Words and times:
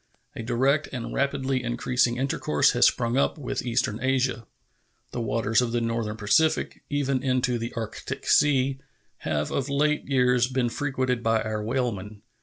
A 0.35 0.41
direct 0.41 0.89
and 0.91 1.13
rapidly 1.13 1.61
increasing 1.63 2.17
intercourse 2.17 2.71
has 2.71 2.87
sprung 2.87 3.17
up 3.19 3.37
with 3.37 3.63
eastern 3.63 4.01
Asia. 4.03 4.47
The 5.11 5.21
waters 5.21 5.61
of 5.61 5.73
the 5.73 5.79
Northern 5.79 6.17
Pacific, 6.17 6.81
even 6.89 7.21
into 7.21 7.59
the 7.59 7.71
Arctic 7.75 8.25
Sea, 8.25 8.79
have 9.17 9.51
of 9.51 9.69
late 9.69 10.07
years 10.07 10.47
been 10.47 10.69
frequented 10.69 11.21
by 11.21 11.43
our 11.43 11.61
whalemen. 11.63 12.23